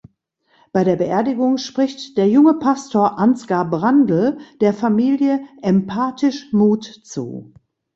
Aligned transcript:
Bei 0.71 0.83
der 0.83 0.95
Beerdigung 0.95 1.59
spricht 1.59 2.17
der 2.17 2.27
junge 2.27 2.55
Pastor 2.55 3.19
Ansgar 3.19 3.69
Brandel 3.69 4.39
der 4.59 4.73
Familie 4.73 5.41
empathisch 5.61 6.51
Mut 6.53 6.85
zu. 7.03 7.53